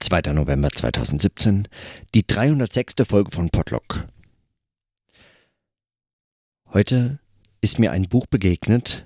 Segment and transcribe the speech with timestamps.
[0.00, 0.34] 2.
[0.34, 1.68] November 2017,
[2.14, 2.96] die 306.
[3.04, 4.06] Folge von Podlock.
[6.72, 7.18] Heute
[7.62, 9.05] ist mir ein Buch begegnet,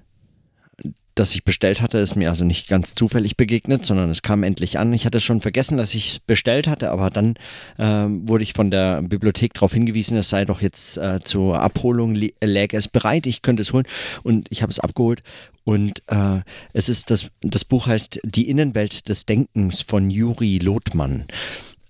[1.20, 4.78] das ich bestellt hatte, ist mir also nicht ganz zufällig begegnet, sondern es kam endlich
[4.78, 4.92] an.
[4.92, 7.34] Ich hatte schon vergessen, dass ich es bestellt hatte, aber dann
[7.76, 12.14] äh, wurde ich von der Bibliothek darauf hingewiesen, es sei doch jetzt äh, zur Abholung,
[12.14, 13.86] läge es bereit, ich könnte es holen
[14.22, 15.22] und ich habe es abgeholt
[15.64, 16.40] und äh,
[16.72, 21.26] es ist das, das Buch heißt Die Innenwelt des Denkens von Juri Lothmann.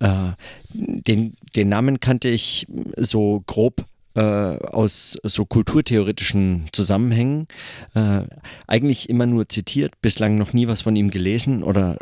[0.01, 0.33] Äh,
[0.73, 7.47] den, den Namen kannte ich so grob äh, aus so kulturtheoretischen Zusammenhängen.
[7.95, 8.23] Äh,
[8.67, 11.97] eigentlich immer nur zitiert, bislang noch nie was von ihm gelesen oder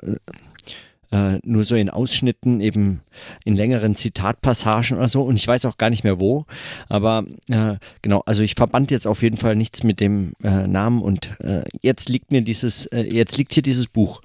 [1.10, 3.00] äh, nur so in Ausschnitten, eben
[3.44, 5.22] in längeren Zitatpassagen oder so.
[5.22, 6.44] Und ich weiß auch gar nicht mehr wo.
[6.88, 11.02] Aber äh, genau, also ich verband jetzt auf jeden Fall nichts mit dem äh, Namen
[11.02, 14.20] und äh, jetzt liegt mir dieses, äh, jetzt liegt hier dieses Buch.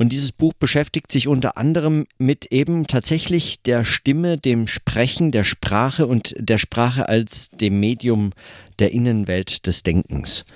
[0.00, 5.44] Und dieses Buch beschäftigt sich unter anderem mit eben tatsächlich der Stimme, dem Sprechen, der
[5.44, 8.32] Sprache und der Sprache als dem Medium
[8.78, 10.46] der Innenwelt des Denkens.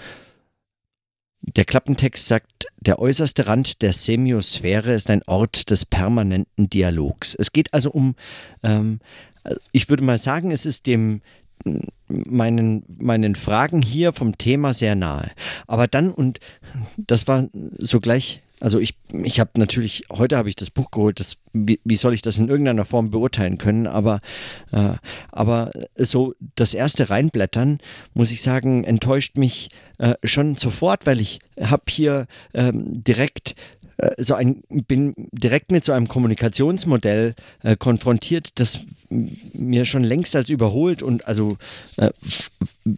[1.42, 7.34] Der Klappentext sagt, der äußerste Rand der Semiosphäre ist ein Ort des permanenten Dialogs.
[7.34, 8.14] Es geht also um,
[8.62, 8.98] ähm,
[9.72, 11.20] ich würde mal sagen, es ist dem
[12.08, 15.30] meinen, meinen Fragen hier vom Thema sehr nahe.
[15.66, 16.40] Aber dann, und
[16.96, 21.36] das war sogleich also ich, ich habe natürlich, heute habe ich das Buch geholt, das,
[21.52, 24.22] wie, wie, soll ich das in irgendeiner Form beurteilen können, aber,
[24.72, 24.94] äh,
[25.30, 27.78] aber so das erste Reinblättern,
[28.14, 33.54] muss ich sagen, enttäuscht mich äh, schon sofort, weil ich habe hier ähm, direkt
[34.18, 40.48] so ein, bin direkt mit so einem Kommunikationsmodell äh, konfrontiert, das mir schon längst als
[40.48, 41.56] überholt und also
[41.96, 42.10] äh,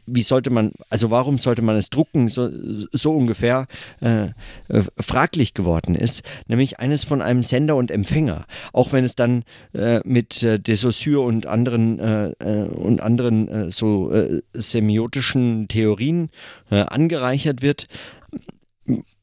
[0.06, 2.48] wie sollte man, also warum sollte man es drucken, so,
[2.92, 3.66] so ungefähr
[4.00, 4.26] äh,
[4.68, 9.44] äh, fraglich geworden ist, nämlich eines von einem Sender und Empfänger, auch wenn es dann
[9.74, 14.12] äh, mit äh, de Saussure und anderen und anderen so
[14.52, 16.30] semiotischen Theorien
[16.70, 17.86] angereichert wird.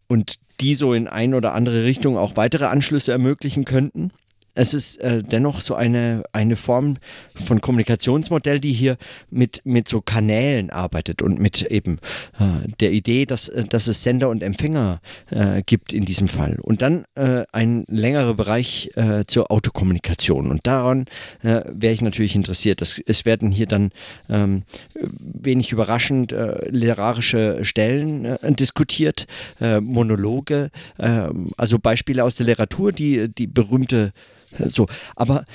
[0.07, 4.11] Und die so in ein oder andere Richtung auch weitere Anschlüsse ermöglichen könnten
[4.55, 6.97] es ist äh, dennoch so eine, eine Form
[7.33, 8.97] von Kommunikationsmodell, die hier
[9.31, 11.97] mit, mit so Kanälen arbeitet und mit eben
[12.39, 16.59] äh, der Idee, dass, äh, dass es Sender und Empfänger äh, gibt in diesem Fall.
[16.61, 20.49] Und dann äh, ein längerer Bereich äh, zur Autokommunikation.
[20.49, 21.05] Und daran
[21.41, 22.81] wäre ich natürlich interessiert.
[22.81, 23.91] Das, es werden hier dann
[24.29, 24.63] ähm,
[24.95, 26.33] wenig überraschend
[26.69, 29.27] literarische Stellen diskutiert,
[29.59, 30.69] Monologe,
[30.99, 34.13] ähm, also Beispiele aus der Literatur, die, die berühmte
[34.59, 35.45] so, aber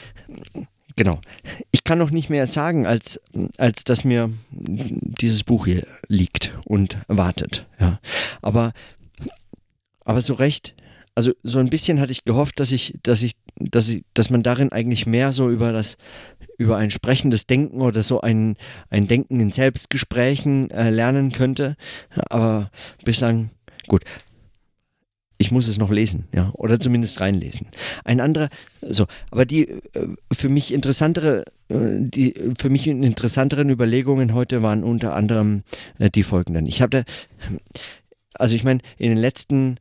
[0.96, 1.20] genau.
[1.70, 3.20] Ich kann noch nicht mehr sagen, als,
[3.56, 7.66] als dass mir dieses Buch hier liegt und wartet.
[7.80, 8.00] Ja.
[8.42, 8.72] Aber,
[10.04, 10.74] aber so recht,
[11.14, 14.42] also so ein bisschen hatte ich gehofft, dass ich, dass ich, dass ich, dass man
[14.42, 15.96] darin eigentlich mehr so über das,
[16.58, 18.56] über ein sprechendes Denken oder so ein,
[18.90, 21.76] ein Denken in Selbstgesprächen äh, lernen könnte.
[22.28, 22.70] Aber
[23.04, 23.50] bislang,
[23.88, 24.04] gut,
[25.38, 27.68] ich muss es noch lesen, ja, oder zumindest reinlesen.
[28.04, 28.48] Ein anderer,
[28.82, 29.80] so, aber die äh,
[30.32, 35.62] für mich interessantere, äh, die für mich interessanteren Überlegungen heute waren unter anderem
[35.98, 36.66] äh, die folgenden.
[36.66, 37.04] Ich habe
[38.34, 39.78] also ich meine, in den letzten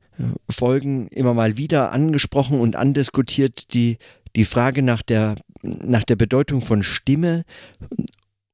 [0.50, 3.97] Folgen immer mal wieder angesprochen und andiskutiert die,
[4.35, 7.44] die Frage nach der, nach der Bedeutung von Stimme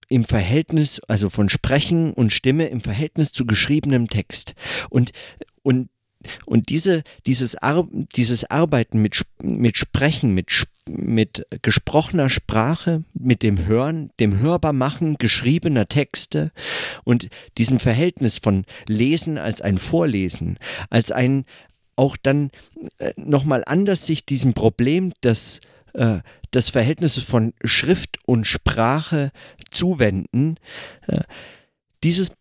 [0.09, 4.55] im Verhältnis, also von Sprechen und Stimme im Verhältnis zu geschriebenem Text.
[4.89, 5.11] Und,
[5.61, 5.89] und
[6.45, 13.65] und diese, dieses, Ar dieses Arbeiten mit, mit Sprechen, mit, mit gesprochener Sprache, mit dem
[13.65, 16.51] Hören, dem Hörbarmachen geschriebener Texte
[17.03, 20.57] und diesem Verhältnis von Lesen als ein Vorlesen,
[20.89, 21.45] als ein
[21.95, 22.49] auch dann
[22.97, 25.61] äh, nochmal anders sich diesem Problem des,
[25.93, 26.19] äh,
[26.53, 29.31] des Verhältnisses von Schrift und Sprache
[29.71, 30.57] zuwenden.
[31.07, 31.21] Äh,
[32.03, 32.31] dieses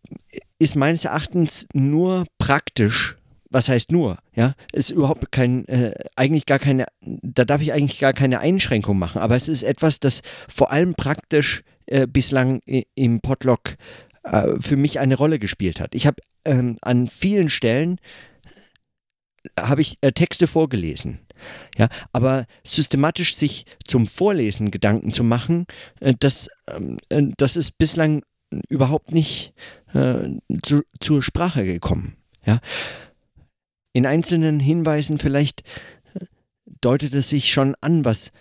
[0.58, 3.16] ist meines Erachtens nur praktisch
[3.52, 8.00] was heißt nur, ja, ist überhaupt kein, äh, eigentlich gar keine, da darf ich eigentlich
[8.00, 12.60] gar keine Einschränkung machen, aber es ist etwas, das vor allem praktisch äh, bislang
[12.94, 13.76] im Podlog
[14.24, 15.94] äh, für mich eine Rolle gespielt hat.
[15.94, 17.98] Ich habe ähm, an vielen Stellen
[19.58, 21.20] habe ich äh, Texte vorgelesen.
[21.76, 25.66] Ja, aber systematisch sich zum Vorlesen Gedanken zu machen,
[26.00, 28.22] äh, das, ähm, äh, das ist bislang
[28.68, 29.54] überhaupt nicht
[30.62, 32.16] zu, zur Sprache gekommen.
[32.46, 32.60] Ja,
[33.92, 35.62] in einzelnen Hinweisen vielleicht
[36.14, 36.24] äh,
[36.80, 38.32] deutet es sich schon an, was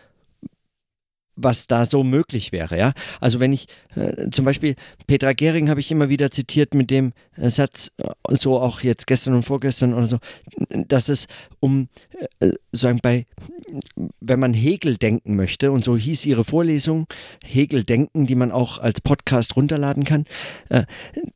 [1.36, 2.94] was da so möglich wäre, ja.
[3.20, 4.76] Also wenn ich äh, zum Beispiel
[5.08, 9.08] Petra Gehring habe ich immer wieder zitiert mit dem äh, Satz, äh, so auch jetzt
[9.08, 10.20] gestern und vorgestern oder so,
[10.70, 11.28] dass es
[11.62, 11.88] um
[12.40, 13.26] äh, sagen bei
[14.20, 17.08] wenn man Hegel denken möchte, und so hieß ihre Vorlesung,
[17.46, 20.26] Hegel denken, die man auch als Podcast runterladen kann,
[20.70, 20.84] äh,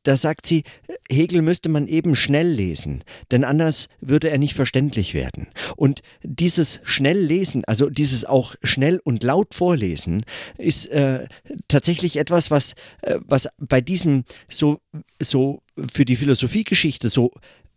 [0.04, 0.64] da sagt sie,
[1.10, 5.48] Hegel müsste man eben schnell lesen, denn anders würde er nicht verständlich werden.
[5.76, 10.24] Und dieses schnell lesen, also dieses auch schnell und laut vorlesen,
[10.58, 11.28] ist äh,
[11.68, 14.80] tatsächlich etwas, was, äh, was bei diesem so,
[15.22, 15.62] so
[15.92, 17.32] für die Philosophiegeschichte so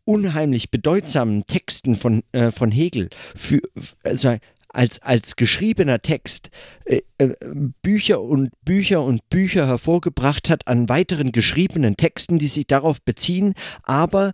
[0.09, 3.61] unheimlich bedeutsamen Texten von, äh, von Hegel für,
[4.03, 4.39] also
[4.71, 6.49] als, als geschriebener Text
[6.87, 7.35] äh, äh,
[7.83, 13.53] Bücher und Bücher und Bücher hervorgebracht hat an weiteren geschriebenen Texten, die sich darauf beziehen,
[13.83, 14.33] aber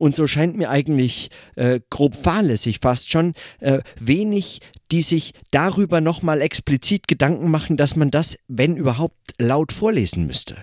[0.00, 4.60] und so scheint mir eigentlich äh, grob fahrlässig fast schon, äh, wenig,
[4.92, 10.56] die sich darüber nochmal explizit Gedanken machen, dass man das, wenn überhaupt, laut vorlesen müsste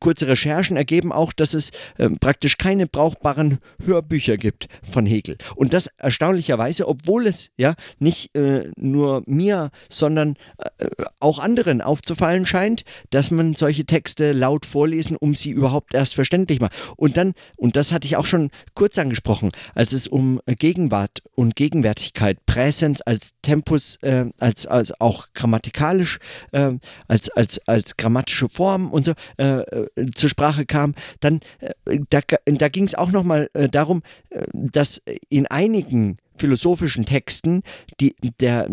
[0.00, 5.36] kurze Recherchen ergeben auch, dass es äh, praktisch keine brauchbaren Hörbücher gibt von Hegel.
[5.56, 10.86] Und das erstaunlicherweise, obwohl es ja nicht äh, nur mir, sondern äh,
[11.20, 16.60] auch anderen aufzufallen scheint, dass man solche Texte laut vorlesen, um sie überhaupt erst verständlich
[16.60, 16.72] macht.
[16.96, 21.56] Und dann, und das hatte ich auch schon kurz angesprochen, als es um Gegenwart und
[21.56, 26.18] Gegenwärtigkeit, Präsens als Tempus, äh, als, als auch grammatikalisch,
[26.52, 26.72] äh,
[27.08, 32.20] als, als, als grammatische Form und so, äh, äh, zur Sprache kam, dann äh, da,
[32.44, 37.62] da ging es auch nochmal äh, darum, äh, dass in einigen philosophischen Texten
[38.00, 38.68] die, der,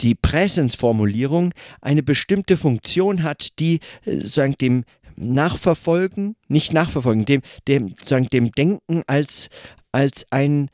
[0.00, 4.84] die Präsensformulierung eine bestimmte Funktion hat, die äh, sozusagen dem
[5.16, 9.48] Nachverfolgen, nicht Nachverfolgen, dem, dem, sozusagen dem Denken als,
[9.90, 10.70] als ein,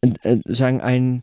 [0.00, 1.22] äh, sagen, ein,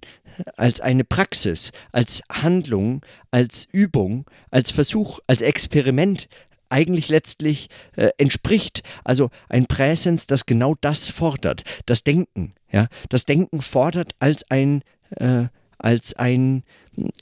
[0.56, 6.28] als eine Praxis, als Handlung, als Übung, als Versuch, als Experiment
[6.74, 8.84] eigentlich letztlich äh, entspricht.
[9.04, 11.64] Also ein Präsens, das genau das fordert.
[11.86, 12.56] Das Denken.
[12.72, 12.88] Ja?
[13.10, 14.84] Das Denken fordert als ein,
[15.18, 15.46] äh,
[15.78, 16.64] als ein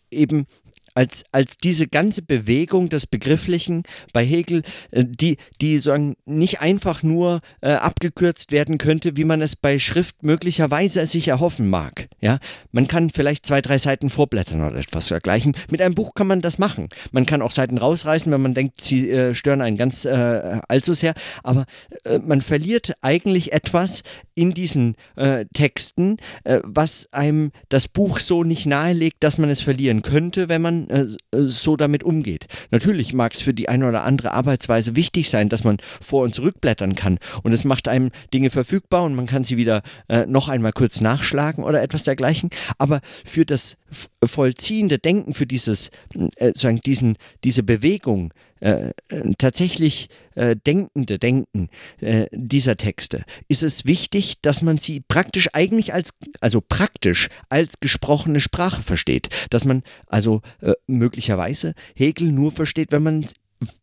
[0.10, 0.48] eben
[0.96, 3.84] als, als diese ganze Bewegung des Begrifflichen
[4.14, 9.42] bei Hegel, äh, die, die sagen, nicht einfach nur äh, abgekürzt werden könnte, wie man
[9.42, 12.10] es bei Schrift möglicherweise sich erhoffen mag.
[12.20, 12.40] Ja,
[12.72, 15.56] man kann vielleicht zwei, drei Seiten vorblättern oder etwas dergleichen.
[15.70, 16.90] Mit einem Buch kann man das machen.
[17.12, 20.94] Man kann auch Seiten rausreißen, wenn man denkt, sie äh, stören einen ganz äh, allzu
[20.94, 21.14] sehr.
[21.44, 21.66] Aber
[22.06, 24.04] äh, man verliert eigentlich etwas
[24.42, 26.18] in diesen äh, Texten,
[26.64, 31.06] was einem das Buch so nicht nahelegt, dass man es verlieren könnte, wenn man äh,
[31.32, 32.48] so damit umgeht.
[32.72, 36.34] Natürlich mag es für die eine oder andere Arbeitsweise wichtig sein, dass man vor- und
[36.34, 40.50] zurückblättern kann und es macht einem Dinge verfügbar und man kann sie wieder äh, noch
[40.50, 42.50] einmal kurz nachschlagen oder etwas dergleichen.
[42.78, 43.78] Aber für das
[44.24, 45.90] vollziehende Denken, für dieses,
[46.38, 51.70] äh, sozusagen diesen, diese Bewegung, äh, äh, tatsächlich äh, denkende Denken
[52.00, 57.80] äh, dieser Texte, ist es wichtig, dass man sie praktisch eigentlich als, also praktisch als
[57.80, 59.30] gesprochene Sprache versteht.
[59.50, 63.26] Dass man also äh, möglicherweise Hegel nur versteht, wenn man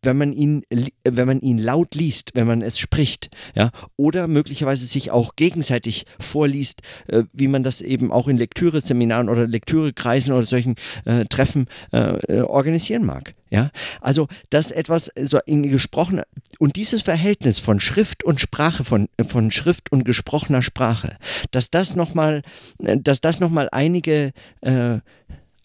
[0.01, 0.63] wenn man ihn,
[1.03, 6.05] wenn man ihn laut liest, wenn man es spricht, ja, oder möglicherweise sich auch gegenseitig
[6.19, 11.67] vorliest, äh, wie man das eben auch in Lektüreseminaren oder Lektürekreisen oder solchen äh, Treffen
[11.93, 13.71] äh, äh organisieren mag, ja.
[14.01, 16.23] Also, dass etwas so in gesprochener
[16.59, 21.17] und dieses Verhältnis von Schrift und Sprache, von, von Schrift und gesprochener Sprache,
[21.51, 22.41] dass das nochmal,
[22.79, 24.99] äh, dass das nochmal einige, äh,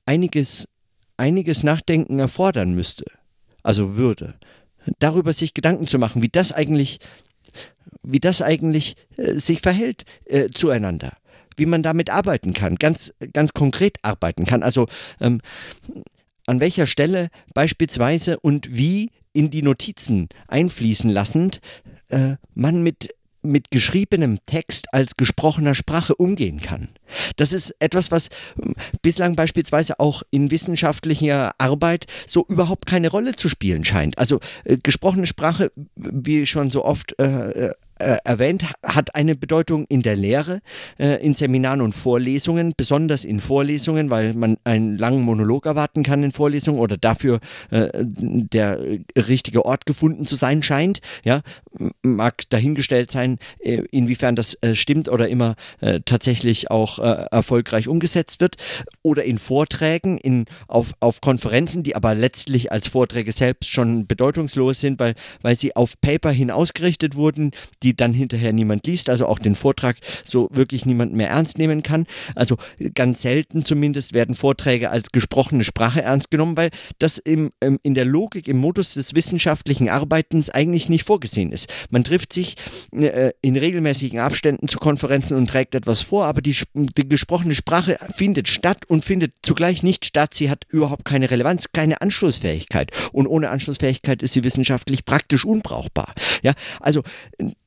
[0.06, 0.69] einiges,
[1.17, 3.05] einiges Nachdenken erfordern müsste
[3.65, 4.35] also würde,
[5.01, 7.01] darüber sich Gedanken zu machen, wie das eigentlich,
[8.03, 11.17] wie das eigentlich äh, sich verhält äh, zueinander,
[11.56, 14.63] wie man damit arbeiten kann, ganz, ganz konkret arbeiten kann.
[14.63, 14.87] Also
[15.21, 15.41] ähm,
[16.47, 21.61] an welcher Stelle beispielsweise und wie in die Notizen einfließen lassend
[22.11, 23.09] äh, man mit
[23.44, 26.89] mit geschriebenem Text als gesprochener Sprache umgehen kann.
[27.37, 28.29] Das ist etwas, was
[28.63, 34.19] ähm, bislang beispielsweise auch in wissenschaftlicher Arbeit so überhaupt keine Rolle zu spielen scheint.
[34.19, 39.84] Also äh, gesprochene Sprache, wie schon so oft äh, äh äh, erwähnt, hat eine Bedeutung
[39.87, 40.61] in der Lehre,
[40.99, 46.25] äh, in Seminaren und Vorlesungen, besonders in Vorlesungen, weil man einen langen Monolog erwarten kann
[46.25, 47.39] in Vorlesungen oder dafür
[47.70, 48.81] äh, der
[49.17, 51.03] richtige Ort gefunden zu sein scheint.
[51.23, 51.43] Ja,
[52.03, 55.55] mag dahingestellt sein, äh, inwiefern das äh, stimmt oder immer
[56.05, 58.56] tatsächlich auch erfolgreich umgesetzt wird.
[59.03, 64.81] Oder in Vorträgen, in, auf, auf Konferenzen, die aber letztlich als Vorträge selbst schon bedeutungslos
[64.81, 69.27] sind, weil, weil sie auf Paper hin ausgerichtet wurden, die dann hinterher niemand liest, also
[69.27, 72.06] auch den Vortrag so wirklich niemand mehr ernst nehmen kann.
[72.34, 72.56] Also
[72.94, 77.94] ganz selten zumindest werden Vorträge als gesprochene Sprache ernst genommen, weil das im, ähm, in
[77.94, 81.69] der Logik, im Modus des wissenschaftlichen Arbeitens eigentlich nicht vorgesehen ist.
[81.91, 82.56] Man trifft sich
[82.93, 87.98] äh, in regelmäßigen Abständen zu Konferenzen und trägt etwas vor, aber die, die gesprochene Sprache
[88.14, 90.34] findet statt und findet zugleich nicht statt.
[90.34, 92.91] Sie hat überhaupt keine Relevanz, keine Anschlussfähigkeit.
[93.12, 96.12] Und ohne Anschlussfähigkeit ist sie wissenschaftlich praktisch unbrauchbar.
[96.43, 97.03] Ja, also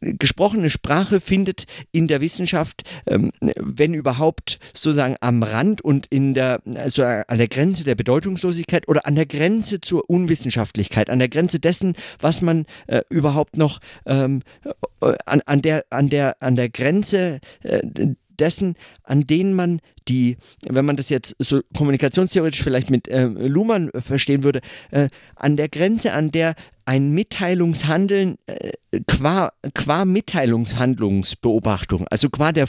[0.01, 6.61] gesprochene Sprache findet in der Wissenschaft, ähm, wenn überhaupt, sozusagen am Rand und in der,
[6.75, 11.59] also an der Grenze der Bedeutungslosigkeit oder an der Grenze zur Unwissenschaftlichkeit, an der Grenze
[11.59, 14.41] dessen, was man äh, überhaupt noch ähm,
[15.01, 17.81] äh, an, an, der, an, der, an der Grenze äh,
[18.39, 23.91] dessen, an denen man die, wenn man das jetzt so kommunikationstheoretisch vielleicht mit äh, Luhmann
[23.97, 26.55] verstehen würde, äh, an der Grenze, an der
[26.87, 28.71] ein Mitteilungshandeln äh,
[29.07, 32.65] qua, qua Mitteilungshandlungsbeobachtung, also qua der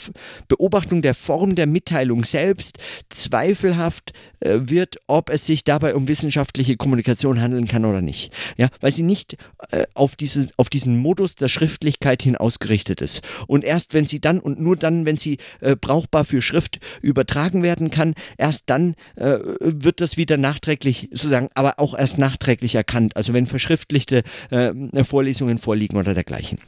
[0.48, 2.78] Beobachtung der Form der Mitteilung selbst,
[3.10, 8.32] zweifelhaft äh, wird, ob es sich dabei um wissenschaftliche Kommunikation handeln kann oder nicht.
[8.56, 9.36] Ja, weil sie nicht
[9.70, 13.22] äh, auf, diese, auf diesen Modus der Schriftlichkeit hin ausgerichtet ist.
[13.46, 17.62] Und erst wenn sie dann und nur dann, wenn sie äh, brauchbar für Schrift übertragen
[17.62, 23.16] werden kann, erst dann äh, wird das wieder nachträglich sozusagen, aber auch erst nachträglich erkannt.
[23.16, 26.58] Also wenn verschriftlicht Berichte, äh, Vorlesungen vorliegen oder dergleichen.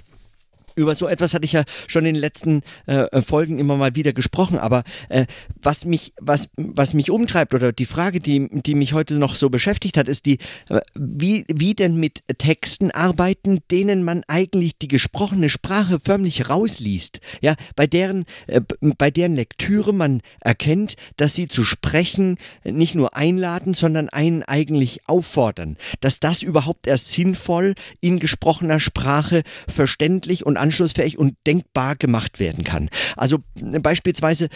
[0.81, 4.15] Über so etwas hatte ich ja schon in den letzten äh, Folgen immer mal wieder
[4.15, 5.27] gesprochen, aber äh,
[5.61, 9.51] was mich, was, was mich umtreibt oder die Frage, die, die mich heute noch so
[9.51, 10.39] beschäftigt hat, ist die,
[10.71, 17.21] äh, wie, wie denn mit Texten arbeiten, denen man eigentlich die gesprochene Sprache förmlich rausliest,
[17.43, 23.15] ja, bei deren, äh, bei deren Lektüre man erkennt, dass sie zu sprechen nicht nur
[23.15, 30.57] einladen, sondern einen eigentlich auffordern, dass das überhaupt erst sinnvoll in gesprochener Sprache verständlich und
[30.71, 32.91] anschlussfähig und denkbar gemacht werden kann.
[33.17, 33.39] Also
[33.83, 34.49] beispielsweise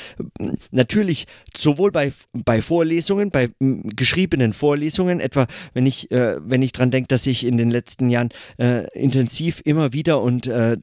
[0.70, 6.92] natürlich sowohl bei, bei Vorlesungen, bei geschriebenen Vorlesungen, etwa wenn ich, äh, wenn ich dran
[6.92, 8.28] denke, dass ich in den letzten Jahren
[8.58, 10.76] äh, intensiv immer wieder und, äh,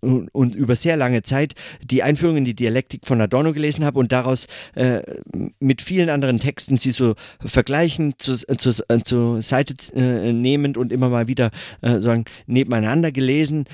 [0.00, 4.12] und über sehr lange Zeit die Einführung in die Dialektik von Adorno gelesen habe und
[4.12, 5.02] daraus äh,
[5.58, 8.72] mit vielen anderen Texten sie so vergleichen, zu, zu,
[9.04, 11.50] zur Seite äh, nehmend und immer mal wieder
[11.82, 13.66] äh, sagen, nebeneinander gelesen,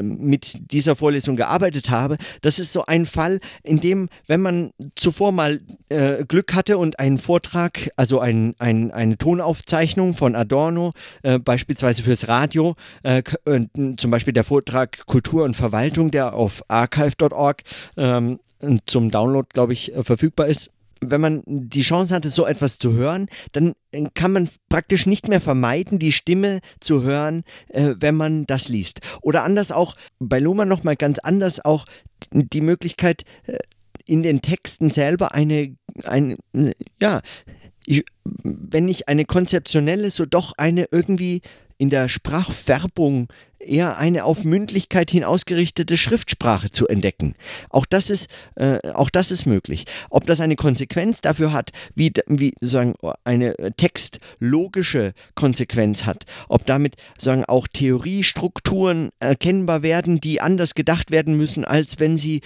[0.00, 5.32] mit dieser Vorlesung gearbeitet habe, das ist so ein Fall, in dem, wenn man zuvor
[5.32, 11.38] mal äh, Glück hatte und einen Vortrag, also ein, ein, eine Tonaufzeichnung von Adorno, äh,
[11.38, 13.22] beispielsweise fürs Radio, äh,
[13.96, 17.62] zum Beispiel der Vortrag Kultur und Verwaltung, der auf archive.org
[17.96, 18.38] ähm,
[18.86, 23.28] zum Download, glaube ich, verfügbar ist, wenn man die Chance hatte, so etwas zu hören,
[23.52, 28.46] dann äh, kann man praktisch nicht mehr vermeiden, die Stimme zu hören, äh, wenn man
[28.46, 29.00] das liest.
[29.20, 31.84] Oder anders auch, bei Luhmann nochmal ganz anders auch
[32.32, 33.58] die Möglichkeit, äh,
[34.06, 36.36] in den Texten selber eine, eine
[37.00, 37.20] ja,
[37.86, 41.42] ich, wenn nicht eine konzeptionelle, so doch eine irgendwie
[41.78, 43.28] in der Sprachfärbung
[43.58, 47.34] eher eine auf Mündlichkeit hin ausgerichtete Schriftsprache zu entdecken.
[47.70, 49.84] Auch das ist, äh, auch das ist möglich.
[50.10, 56.96] Ob das eine Konsequenz dafür hat, wie, wie sagen, eine textlogische Konsequenz hat, ob damit
[57.18, 62.42] sagen, auch Theoriestrukturen erkennbar werden, die anders gedacht werden müssen, als wenn sie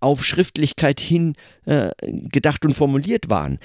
[0.00, 3.58] auf Schriftlichkeit hin äh, gedacht und formuliert waren.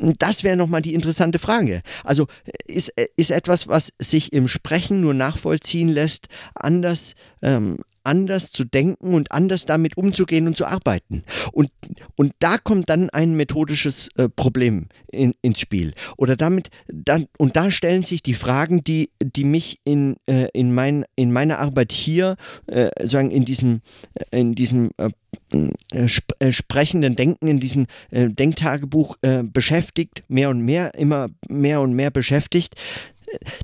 [0.00, 1.82] Das wäre nochmal die interessante Frage.
[2.04, 2.26] Also
[2.66, 9.14] ist, ist etwas, was sich im Sprechen nur nachvollziehen lässt, anders, ähm, anders zu denken
[9.14, 11.24] und anders damit umzugehen und zu arbeiten.
[11.52, 11.70] Und,
[12.16, 15.94] und da kommt dann ein methodisches äh, Problem in, ins Spiel.
[16.16, 20.74] Oder damit, dann, und da stellen sich die Fragen, die, die mich in, äh, in,
[20.74, 22.36] mein, in meiner Arbeit hier,
[22.66, 23.80] äh, sagen, in diesem,
[24.30, 25.10] in diesem äh,
[25.52, 26.08] äh,
[26.40, 31.94] äh, sprechenden Denken in diesem äh, Denktagebuch äh, beschäftigt, mehr und mehr, immer mehr und
[31.94, 32.74] mehr beschäftigt,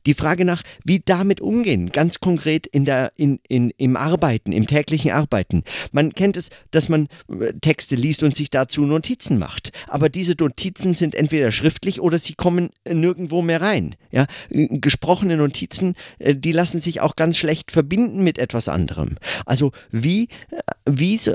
[0.06, 4.66] die Frage nach, wie damit umgehen, ganz konkret in der, in, in, im Arbeiten, im
[4.66, 5.64] täglichen Arbeiten.
[5.92, 9.72] Man kennt es, dass man äh, Texte liest und sich dazu Notizen macht.
[9.88, 13.96] Aber diese Notizen sind entweder schriftlich oder sie kommen nirgendwo mehr rein.
[14.10, 14.26] Ja?
[14.50, 19.16] Gesprochene Notizen, äh, die lassen sich auch ganz schlecht verbinden mit etwas anderem.
[19.46, 20.28] Also wie
[20.86, 21.34] wie so,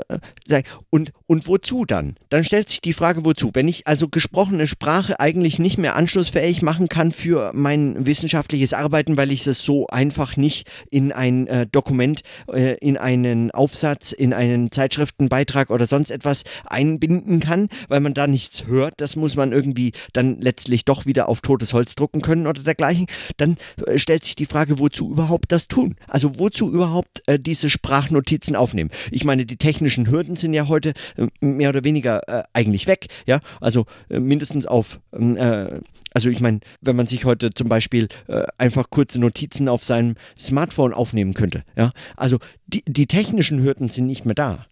[0.90, 2.16] und, und wozu dann?
[2.28, 3.50] Dann stellt sich die Frage, wozu?
[3.52, 9.16] Wenn ich also gesprochene Sprache eigentlich nicht mehr anschlussfähig machen kann für mein wissenschaftliches Arbeiten,
[9.16, 14.32] weil ich es so einfach nicht in ein äh, Dokument, äh, in einen Aufsatz, in
[14.32, 19.52] einen Zeitschriftenbeitrag oder sonst etwas einbinden kann, weil man da nichts hört, das muss man
[19.52, 24.22] irgendwie dann letztlich doch wieder auf totes Holz drucken können oder dergleichen, dann äh, stellt
[24.22, 25.96] sich die Frage, wozu überhaupt das tun?
[26.06, 28.90] Also wozu überhaupt äh, diese Sprachnotizen aufnehmen?
[29.10, 33.06] Ich meine, die technischen Hürden sind ja heute äh, mehr oder weniger äh, eigentlich weg,
[33.26, 35.80] ja, also äh, mindestens auf, ähm, äh,
[36.12, 40.16] also ich meine, wenn man sich heute zum Beispiel äh, einfach kurze Notizen auf seinem
[40.38, 44.66] Smartphone aufnehmen könnte, ja, also die, die technischen Hürden sind nicht mehr da.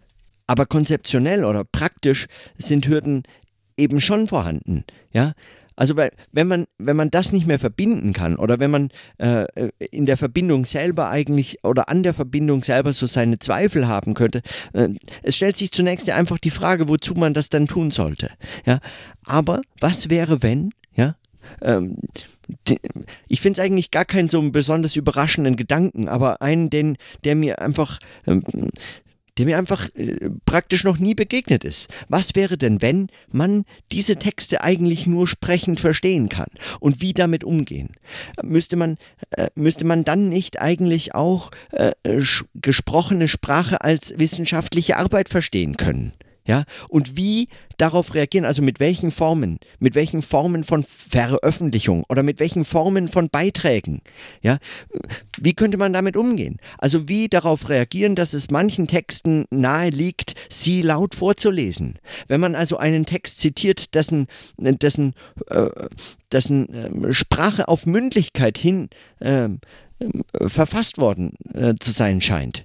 [0.47, 3.25] Aber konzeptionell oder praktisch sind Hürden
[3.77, 5.35] eben schon vorhanden, ja.
[5.79, 9.47] Also weil, wenn man, wenn man das nicht mehr verbinden kann oder wenn man äh,
[9.93, 14.43] in der Verbindung selber eigentlich oder an der Verbindung selber so seine Zweifel haben könnte,
[14.73, 14.89] äh,
[15.23, 18.29] es stellt sich zunächst einfach die Frage, wozu man das dann tun sollte.
[18.67, 18.81] Ja?
[19.25, 21.15] Aber was wäre, wenn, ja?
[21.63, 21.97] Ähm,
[23.29, 27.63] ich finde es eigentlich gar keinen so besonders überraschenden Gedanken, aber einen, den, der mir
[27.63, 28.43] einfach ähm,
[29.39, 31.89] der mir einfach äh, praktisch noch nie begegnet ist.
[32.09, 36.49] Was wäre denn, wenn man diese Texte eigentlich nur sprechend verstehen kann?
[36.81, 37.91] Und wie damit umgehen?
[38.43, 38.99] Müsste man,
[39.31, 41.93] äh, müsste man dann nicht eigentlich auch äh,
[42.55, 46.13] gesprochene Sprache als wissenschaftliche Arbeit verstehen können?
[46.49, 52.23] Ja, und wie darauf reagieren, also mit welchen Formen, mit welchen Formen von Veröffentlichung oder
[52.23, 54.01] mit welchen Formen von Beiträgen,
[54.41, 54.57] ja,
[55.39, 56.57] wie könnte man damit umgehen?
[56.79, 61.99] Also wie darauf reagieren, dass es manchen Texten nahe liegt, sie laut vorzulesen.
[62.29, 64.27] Wenn man also einen Text zitiert, dessen,
[64.57, 65.13] dessen,
[65.51, 65.69] äh,
[66.33, 68.89] dessen äh, Sprache auf Mündlichkeit hin
[69.21, 69.51] äh,
[70.47, 72.65] verfasst worden äh, zu sein scheint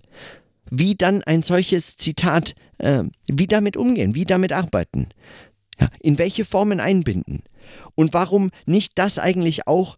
[0.75, 5.07] wie dann ein solches Zitat, äh, wie damit umgehen, wie damit arbeiten,
[5.79, 7.43] ja, in welche Formen einbinden
[7.95, 9.97] und warum nicht das eigentlich auch.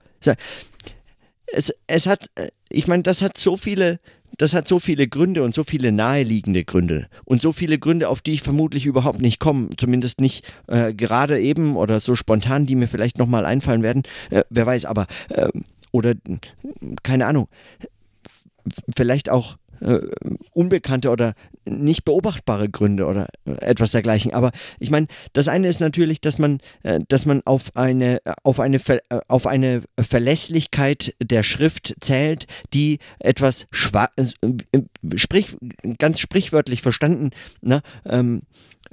[1.48, 4.00] Es, es hat, äh, ich meine, das hat so viele,
[4.38, 8.22] das hat so viele Gründe und so viele naheliegende Gründe und so viele Gründe, auf
[8.22, 12.76] die ich vermutlich überhaupt nicht komme, zumindest nicht äh, gerade eben oder so spontan, die
[12.76, 15.50] mir vielleicht nochmal einfallen werden, äh, wer weiß, aber äh,
[15.92, 16.14] oder
[17.04, 17.48] keine Ahnung,
[18.96, 20.00] vielleicht auch äh,
[20.52, 21.34] unbekannte oder
[21.66, 24.34] nicht beobachtbare Gründe oder etwas dergleichen.
[24.34, 28.60] Aber ich meine, das eine ist natürlich, dass man, äh, dass man auf eine, auf
[28.60, 34.26] eine, äh, auf eine Verlässlichkeit der Schrift zählt, die etwas äh,
[35.16, 35.56] sprich,
[36.00, 37.30] ganz sprichwörtlich verstanden,
[37.62, 38.42] ne, ähm,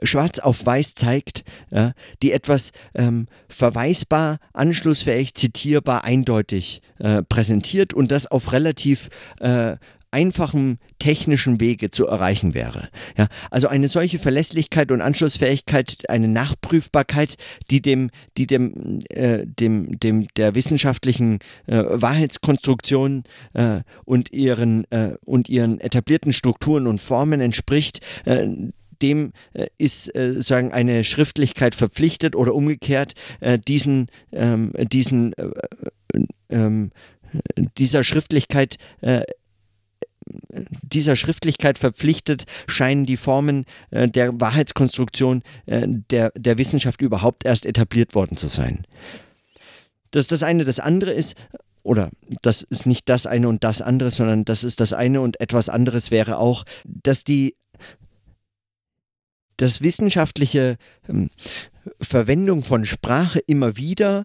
[0.03, 8.11] schwarz auf weiß zeigt, ja, die etwas ähm, verweisbar, anschlussfähig, zitierbar, eindeutig äh, präsentiert und
[8.11, 9.77] das auf relativ äh,
[10.13, 12.89] einfachem technischen Wege zu erreichen wäre.
[13.17, 17.37] Ja, also eine solche Verlässlichkeit und Anschlussfähigkeit, eine Nachprüfbarkeit,
[17.71, 25.17] die dem, die dem, äh, dem, dem der wissenschaftlichen äh, Wahrheitskonstruktion äh, und ihren äh,
[25.25, 28.47] und ihren etablierten Strukturen und Formen entspricht, äh,
[29.01, 35.49] dem äh, ist äh, sagen eine Schriftlichkeit verpflichtet oder umgekehrt äh, diesen ähm, diesen äh,
[36.51, 36.91] ähm,
[37.79, 39.23] dieser Schriftlichkeit äh,
[40.83, 47.67] dieser Schriftlichkeit verpflichtet, scheinen die Formen äh, der Wahrheitskonstruktion äh, der, der Wissenschaft überhaupt erst
[47.67, 48.87] etabliert worden zu sein.
[50.11, 50.65] Das ist das eine.
[50.65, 51.37] Das andere ist,
[51.83, 52.11] oder
[52.43, 55.69] das ist nicht das eine und das andere, sondern das ist das eine und etwas
[55.69, 57.57] anderes wäre auch, dass die
[59.57, 60.77] das wissenschaftliche
[61.09, 61.31] ähm,
[62.01, 64.25] Verwendung von Sprache immer wieder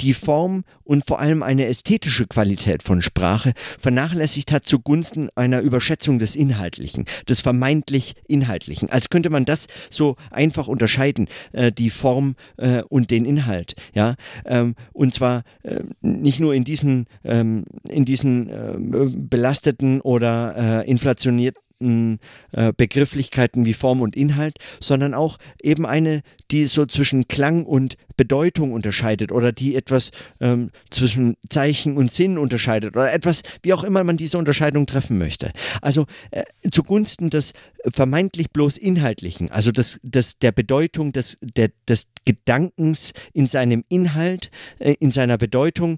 [0.00, 6.18] die Form und vor allem eine ästhetische Qualität von Sprache vernachlässigt hat zugunsten einer Überschätzung
[6.18, 8.90] des Inhaltlichen, des vermeintlich Inhaltlichen.
[8.90, 13.74] Als könnte man das so einfach unterscheiden, äh, die Form äh, und den Inhalt.
[13.94, 14.16] Ja?
[14.44, 20.90] Ähm, und zwar äh, nicht nur in diesen, ähm, in diesen äh, belasteten oder äh,
[20.90, 27.96] inflationierten Begrifflichkeiten wie Form und Inhalt, sondern auch eben eine, die so zwischen Klang und
[28.16, 33.82] Bedeutung unterscheidet oder die etwas ähm, zwischen Zeichen und Sinn unterscheidet oder etwas, wie auch
[33.82, 35.52] immer man diese Unterscheidung treffen möchte.
[35.80, 37.54] Also äh, zugunsten des
[37.88, 44.50] vermeintlich bloß Inhaltlichen, also des, des, der Bedeutung des, der, des Gedankens in seinem Inhalt,
[44.80, 45.96] äh, in seiner Bedeutung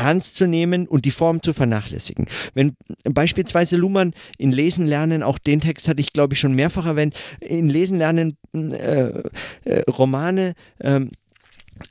[0.00, 2.26] ernst zu nehmen und die Form zu vernachlässigen.
[2.54, 6.86] Wenn beispielsweise Luhmann in Lesen lernen, auch den Text hatte ich glaube ich schon mehrfach
[6.86, 9.22] erwähnt, in Lesen lernen äh,
[9.64, 11.00] äh, Romane äh,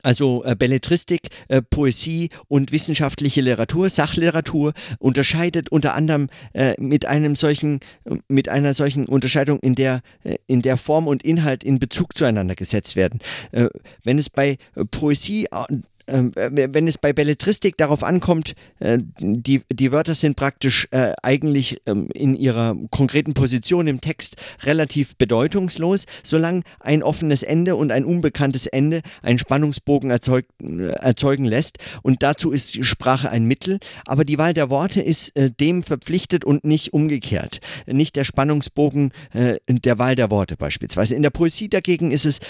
[0.02, 7.36] also äh, Belletristik, äh, Poesie und wissenschaftliche Literatur, Sachliteratur unterscheidet unter anderem äh, mit einem
[7.36, 7.80] solchen,
[8.28, 12.54] mit einer solchen Unterscheidung, in der, äh, in der Form und Inhalt in Bezug zueinander
[12.54, 13.20] gesetzt werden.
[13.52, 13.68] Äh,
[14.04, 19.92] wenn es bei äh, Poesie ähm, wenn es bei Belletristik darauf ankommt, äh, die, die
[19.92, 26.62] Wörter sind praktisch äh, eigentlich ähm, in ihrer konkreten Position im Text relativ bedeutungslos, solange
[26.80, 31.78] ein offenes Ende und ein unbekanntes Ende einen Spannungsbogen erzeug, äh, erzeugen lässt.
[32.02, 36.64] Und dazu ist Sprache ein Mittel, aber die Wahl der Worte ist dem verpflichtet und
[36.64, 37.60] nicht umgekehrt.
[37.86, 41.14] Nicht der Spannungsbogen der Wahl der Worte beispielsweise.
[41.14, 42.40] In der Poesie dagegen ist es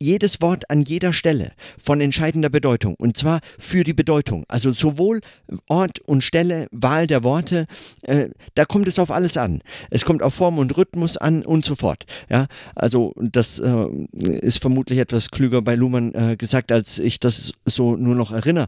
[0.00, 4.44] jedes Wort an jeder Stelle von entscheidender Bedeutung und zwar für die Bedeutung.
[4.48, 5.20] Also sowohl
[5.68, 7.66] Ort und Stelle, Wahl der Worte,
[8.02, 9.62] äh, da kommt es auf alles an.
[9.90, 12.04] Es kommt auf Form und Rhythmus an und so fort.
[12.28, 17.52] Ja, also das äh, ist vermutlich etwas klüger bei Luhmann äh, gesagt, als ich das
[17.64, 18.66] so nur noch erinnere.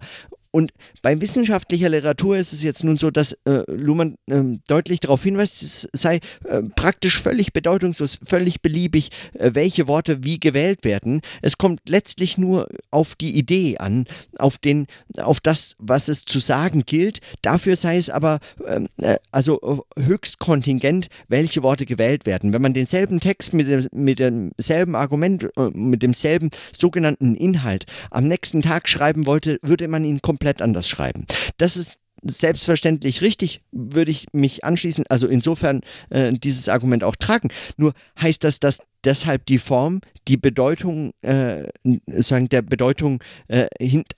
[0.50, 5.22] Und bei wissenschaftlicher Literatur ist es jetzt nun so, dass äh, Luhmann äh, deutlich darauf
[5.22, 11.20] hinweist, es sei äh, praktisch völlig bedeutungslos, völlig beliebig, äh, welche Worte wie gewählt werden.
[11.42, 14.06] Es kommt letztlich nur auf die Idee an,
[14.38, 14.86] auf, den,
[15.18, 17.20] auf das, was es zu sagen gilt.
[17.42, 22.52] Dafür sei es aber ähm, äh, also höchst kontingent, welche Worte gewählt werden.
[22.52, 28.62] Wenn man denselben Text mit, mit demselben Argument, äh, mit demselben sogenannten Inhalt am nächsten
[28.62, 31.26] Tag schreiben wollte, würde man ihn komplett komplett anders schreiben.
[31.56, 37.48] Das ist selbstverständlich richtig, würde ich mich anschließen, also insofern äh, dieses Argument auch tragen.
[37.76, 41.64] Nur heißt das, dass deshalb die Form die Bedeutung, äh,
[42.06, 43.66] sagen, der Bedeutung äh,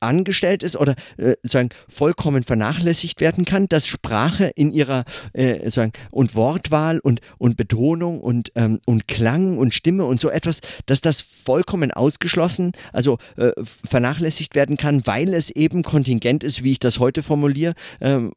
[0.01, 5.93] angestellt ist oder äh, sagen, vollkommen vernachlässigt werden kann, dass Sprache in ihrer äh, sagen,
[6.11, 11.01] und Wortwahl und, und Betonung und, ähm, und Klang und Stimme und so etwas, dass
[11.01, 16.81] das vollkommen ausgeschlossen, also äh, vernachlässigt werden kann, weil es eben kontingent ist, wie ich
[16.81, 18.33] das heute formuliere, ähm,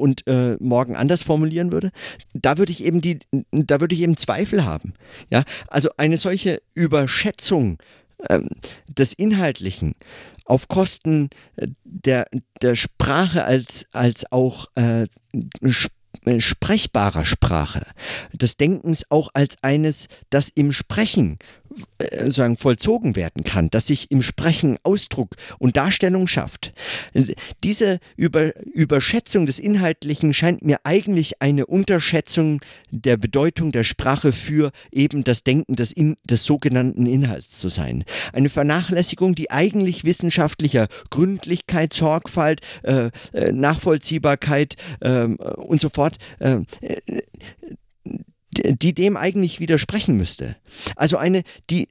[0.00, 1.90] und äh, morgen anders formulieren würde,
[2.34, 3.18] da würde ich eben die,
[3.52, 4.94] da würde ich eben Zweifel haben.
[5.28, 7.78] Ja, also eine solche Überschätzung
[8.28, 8.48] ähm,
[8.88, 9.94] des Inhaltlichen
[10.44, 12.26] auf Kosten äh, der,
[12.60, 15.06] der Sprache als, als auch äh,
[16.24, 17.86] äh, sprechbarer Sprache,
[18.32, 21.38] des Denkens auch als eines, das im Sprechen
[22.28, 26.72] sagen, vollzogen werden kann, dass sich im Sprechen Ausdruck und Darstellung schafft.
[27.62, 34.72] Diese Über Überschätzung des Inhaltlichen scheint mir eigentlich eine Unterschätzung der Bedeutung der Sprache für
[34.90, 38.04] eben das Denken des, in des sogenannten Inhalts zu sein.
[38.32, 46.60] Eine Vernachlässigung, die eigentlich wissenschaftlicher Gründlichkeit, Sorgfalt, äh, äh Nachvollziehbarkeit äh, und so fort äh,
[48.58, 50.56] die dem eigentlich widersprechen müsste.
[50.96, 51.88] Also eine, die,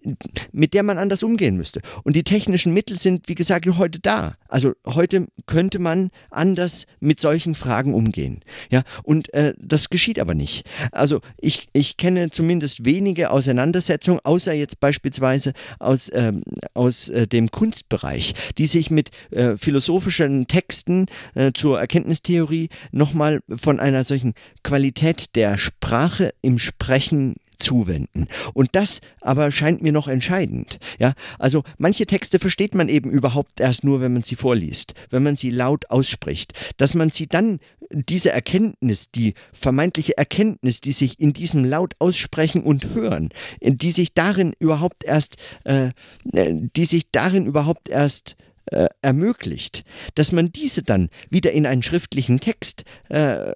[0.52, 1.82] mit der man anders umgehen müsste.
[2.04, 4.36] Und die technischen Mittel sind, wie gesagt, heute da.
[4.48, 8.42] Also heute könnte man anders mit solchen Fragen umgehen.
[8.70, 10.66] Ja, und äh, das geschieht aber nicht.
[10.92, 16.44] Also ich, ich kenne zumindest wenige Auseinandersetzungen, außer jetzt beispielsweise aus, ähm,
[16.74, 23.80] aus äh, dem Kunstbereich, die sich mit äh, philosophischen Texten äh, zur Erkenntnistheorie nochmal von
[23.80, 28.28] einer solchen Qualität der Sprache im Sprechen zuwenden.
[28.54, 30.80] Und das aber scheint mir noch entscheidend.
[30.98, 35.24] Ja, also manche Texte versteht man eben überhaupt erst nur, wenn man sie vorliest, wenn
[35.24, 37.60] man sie laut ausspricht, dass man sie dann
[37.92, 43.30] diese Erkenntnis, die vermeintliche Erkenntnis, die sich in diesem laut aussprechen und hören,
[43.62, 45.90] die sich darin überhaupt erst, äh,
[46.24, 48.36] die sich darin überhaupt erst
[48.72, 49.84] äh, ermöglicht,
[50.16, 53.56] dass man diese dann wieder in einen schriftlichen Text äh, äh,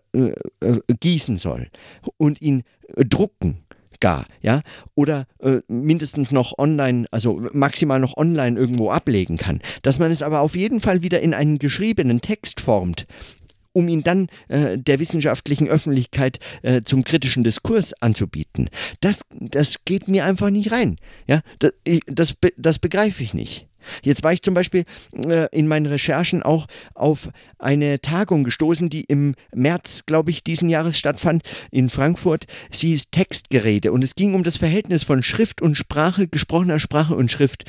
[1.00, 1.68] gießen soll
[2.18, 2.64] und ihn
[2.98, 3.64] drucken
[4.04, 4.62] gar, ja,
[4.96, 10.22] oder äh, mindestens noch online, also maximal noch online irgendwo ablegen kann, dass man es
[10.22, 13.08] aber auf jeden Fall wieder in einen geschriebenen Text formt,
[13.72, 18.70] um ihn dann äh, der wissenschaftlichen Öffentlichkeit äh, zum kritischen Diskurs anzubieten.
[19.00, 20.98] Das, das geht mir einfach nicht rein.
[21.26, 21.72] Ja, das,
[22.08, 23.70] das, das begreife ich nicht.
[24.04, 24.86] Jetzt war ich zum Beispiel
[25.26, 30.70] äh, in meinen Recherchen auch auf eine Tagung gestoßen, die im März, glaube ich, diesen
[30.70, 32.46] Jahres stattfand in Frankfurt.
[32.72, 37.16] Sie hieß Textgerede und es ging um das Verhältnis von Schrift und Sprache, gesprochener Sprache
[37.16, 37.66] und Schrift.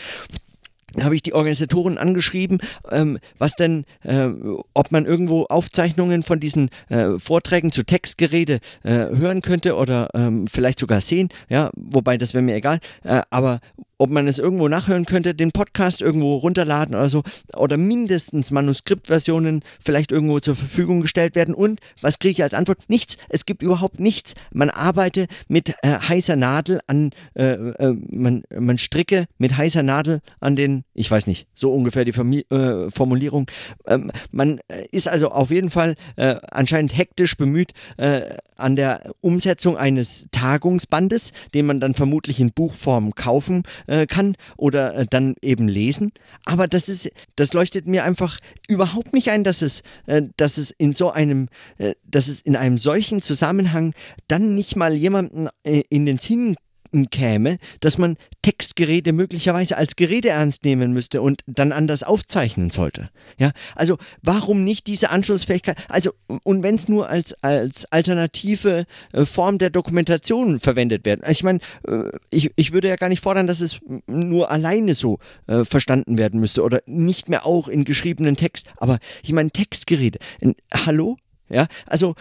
[1.03, 2.59] Habe ich die Organisatoren angeschrieben,
[2.90, 4.29] ähm, was denn, äh,
[4.74, 10.46] ob man irgendwo Aufzeichnungen von diesen äh, Vorträgen zu Textgerede äh, hören könnte oder ähm,
[10.46, 13.61] vielleicht sogar sehen, ja, wobei das wäre mir egal, äh, aber
[13.98, 17.22] ob man es irgendwo nachhören könnte, den Podcast irgendwo runterladen oder so,
[17.54, 21.54] oder mindestens Manuskriptversionen vielleicht irgendwo zur Verfügung gestellt werden.
[21.54, 22.78] Und was kriege ich als Antwort?
[22.88, 23.16] Nichts.
[23.28, 24.35] Es gibt überhaupt nichts.
[24.52, 30.20] Man arbeite mit äh, heißer Nadel an, äh, äh, man, man stricke mit heißer Nadel
[30.40, 33.46] an den, ich weiß nicht, so ungefähr die Famili äh, Formulierung.
[33.87, 37.72] Ähm, man äh, ist also auf jeden Fall äh, anscheinend hektisch bemüht
[38.57, 44.94] an der Umsetzung eines Tagungsbandes, den man dann vermutlich in Buchform kaufen äh, kann oder
[44.94, 46.12] äh, dann eben lesen.
[46.44, 50.70] Aber das ist, das leuchtet mir einfach überhaupt nicht ein, dass es, äh, dass es
[50.70, 53.94] in so einem, äh, dass es in einem solchen Zusammenhang
[54.29, 56.57] dann nicht mal jemanden äh, in den Sinn
[57.11, 63.11] käme, dass man Textgeräte möglicherweise als Geräte ernst nehmen müsste und dann anders aufzeichnen sollte.
[63.38, 65.76] Ja, also warum nicht diese Anschlussfähigkeit?
[65.88, 71.22] Also und wenn es nur als als alternative äh, Form der Dokumentation verwendet werden.
[71.28, 75.18] Ich meine, äh, ich, ich würde ja gar nicht fordern, dass es nur alleine so
[75.46, 78.66] äh, verstanden werden müsste oder nicht mehr auch in geschriebenen Text.
[78.76, 80.18] Aber ich meine Textgeräte.
[80.72, 81.16] Hallo?
[81.50, 82.14] Ja, also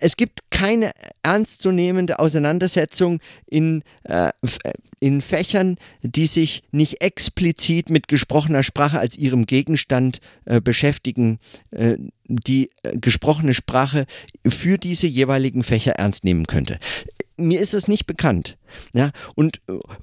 [0.00, 0.90] es gibt keine
[1.22, 4.32] ernstzunehmende Auseinandersetzung in, äh,
[4.98, 11.38] in Fächern, die sich nicht explizit mit gesprochener Sprache als ihrem Gegenstand äh, beschäftigen,
[11.70, 14.06] äh, die äh, gesprochene Sprache
[14.44, 16.80] für diese jeweiligen Fächer ernst nehmen könnte
[17.38, 18.56] mir ist es nicht bekannt.
[18.94, 19.60] Ja, und,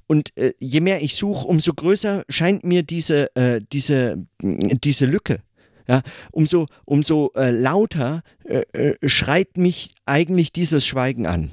[0.08, 5.41] und äh, je mehr ich suche, umso größer scheint mir diese, äh, diese, diese Lücke
[5.88, 11.52] ja, umso, umso äh, lauter äh, äh, schreit mich eigentlich dieses Schweigen an.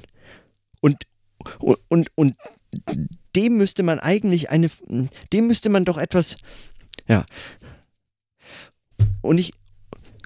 [0.79, 1.05] Und,
[1.59, 2.35] und, und
[3.35, 4.69] dem müsste man eigentlich eine,
[5.33, 6.37] dem müsste man doch etwas,
[7.07, 7.25] ja.
[9.21, 9.53] Und ich,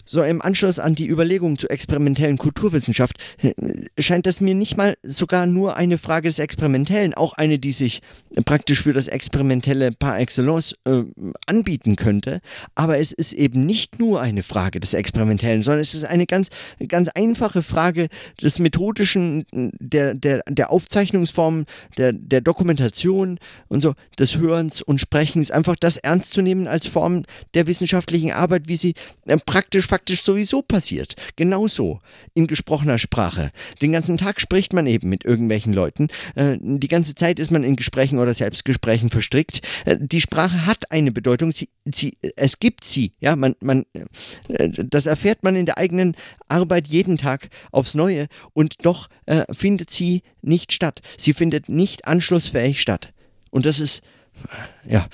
[0.06, 3.54] so im Anschluss an die Überlegungen zur experimentellen Kulturwissenschaft äh,
[4.00, 8.02] scheint das mir nicht mal sogar nur eine Frage des Experimentellen, auch eine, die sich
[8.46, 11.04] praktisch für das Experimentelle par excellence äh,
[11.48, 12.42] anbieten könnte.
[12.76, 16.50] Aber es ist eben nicht nur eine Frage des Experimentellen, sondern es ist eine ganz,
[16.88, 18.08] ganz einfache Frage
[18.42, 21.66] des methodischen, der, der, der Aufzeichnungsform,
[21.98, 26.88] der, der Dokumentation und so, des Hörens und Sprechens, einfach das ernst zu nehmen als
[26.88, 28.94] Form der wissenschaftlichen Arbeit, wie sie
[29.26, 31.16] äh, praktisch faktisch sowieso passiert.
[31.38, 32.02] Genauso
[32.34, 33.54] in gesprochener Sprache.
[33.82, 36.10] Den ganzen Tag spricht man eben mit irgendwelchen Leuten.
[36.36, 39.62] Äh, die ganze Zeit ist man in Gesprächen oder Selbstgesprächen verstrickt.
[39.86, 41.54] Äh, die Sprache hat eine Bedeutung.
[41.54, 43.14] Sie, sie, es gibt sie.
[43.22, 43.86] Ja, man, man,
[44.50, 46.18] äh, das erfährt man in der eigenen
[46.50, 49.08] Arbeit jeden Tag aufs Neue und doch
[49.50, 51.02] findet sie nicht statt.
[51.18, 53.14] Sie findet nicht anschlussfähig statt.
[53.50, 54.04] Und das ist,
[54.88, 55.08] ja,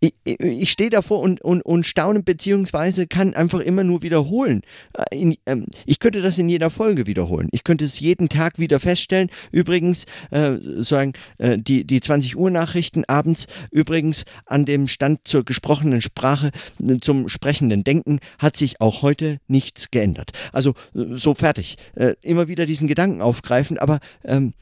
[0.00, 4.62] ich, ich stehe davor und, und, und staune, beziehungsweise kann einfach immer nur wiederholen.
[4.94, 7.48] Äh, in, ähm, ich könnte das in jeder Folge wiederholen.
[7.52, 9.30] Ich könnte es jeden Tag wieder feststellen.
[9.52, 15.44] Übrigens, äh, sagen, äh, die, die 20 Uhr Nachrichten abends, übrigens an dem Stand zur
[15.44, 16.50] gesprochenen Sprache,
[16.82, 20.32] äh, zum sprechenden Denken, hat sich auch heute nichts geändert.
[20.52, 21.76] Also, äh, so fertig.
[21.94, 24.54] Äh, immer wieder diesen Gedanken aufgreifen, aber, ähm,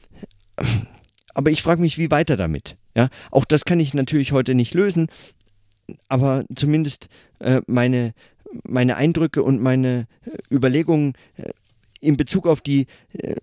[1.33, 2.75] aber ich frage mich, wie weiter damit?
[2.99, 5.07] Ja, auch das kann ich natürlich heute nicht lösen,
[6.09, 7.07] aber zumindest
[7.39, 8.13] äh, meine,
[8.67, 11.51] meine Eindrücke und meine äh, Überlegungen äh,
[12.01, 13.37] in Bezug auf die, äh,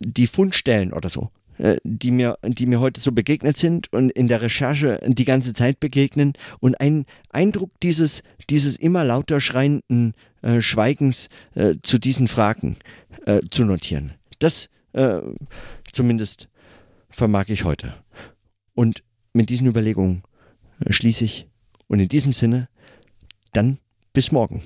[0.00, 4.26] die Fundstellen oder so, äh, die mir, die mir heute so begegnet sind und in
[4.26, 10.60] der Recherche die ganze Zeit begegnen und ein Eindruck dieses, dieses immer lauter schreienden äh,
[10.60, 11.28] Schweigens
[11.84, 12.78] zu diesen Fragen
[13.50, 14.14] zu notieren.
[14.40, 14.68] Das
[15.92, 16.48] zumindest
[17.10, 17.92] vermag ich heute.
[18.78, 20.22] Und mit diesen Überlegungen
[20.78, 21.48] äh, schließe ich.
[21.88, 22.68] Und in diesem Sinne,
[23.52, 23.80] dann
[24.12, 24.62] bis morgen.